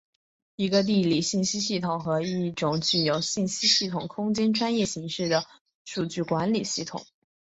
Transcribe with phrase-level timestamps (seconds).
[0.55, 5.45] 一个地理信息系统是一种具有信息系统空间专业形式的
[5.85, 7.05] 数据管理系统。